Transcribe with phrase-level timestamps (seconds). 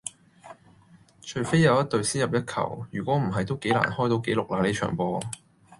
[1.21, 5.21] 除非有一隊先入一球,如果唔係都幾難開到紀錄啦呢場波